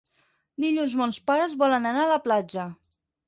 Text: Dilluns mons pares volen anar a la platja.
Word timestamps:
Dilluns 0.63 0.95
mons 1.01 1.19
pares 1.31 1.53
volen 1.63 1.85
anar 1.91 2.03
a 2.07 2.13
la 2.15 2.19
platja. 2.27 2.65